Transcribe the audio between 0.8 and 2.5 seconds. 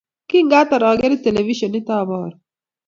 ageere televishionit, abaru